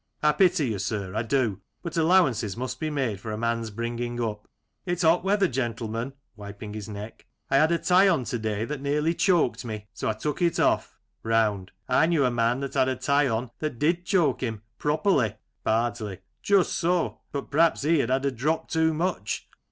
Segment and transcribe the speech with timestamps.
[0.23, 4.19] I pity you, sir, I do; but allowances must be made for a man's bringing
[4.19, 4.47] up....
[4.83, 8.81] It's hot weather, gentlemen {wiping his neck), I had a tie on to day that
[8.81, 10.97] nearly choked me, so I took it off.
[11.21, 15.35] Round: I knew a man that had a tie on that did choke him properly,
[15.63, 19.47] Bardsley: Just so, but perhaps he had had a drop too much.